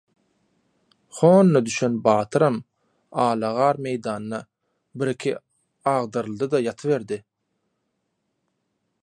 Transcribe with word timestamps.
Honda 1.15 1.59
düşen 1.67 1.93
batyram 2.07 2.57
ala 3.25 3.49
gar 3.59 3.77
meýdanda 3.87 4.39
bir-iki 5.03 5.35
agdaryldyda 5.95 6.65
ýatyberdi. 6.67 7.21